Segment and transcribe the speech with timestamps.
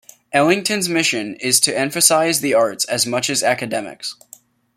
[0.33, 4.15] Ellington's mission is to emphasize the arts as much as academics.